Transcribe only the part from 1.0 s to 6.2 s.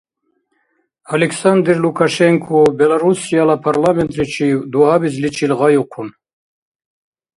Александр Лукашенко Белоруссияла парламентличив дугьабизличил гъайухъун.